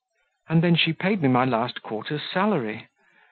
And 0.49 0.63
then 0.63 0.75
she 0.77 0.93
paid 0.93 1.21
me 1.21 1.27
my 1.27 1.45
last 1.45 1.83
quarter's 1.83 2.23
salary. 2.23 2.87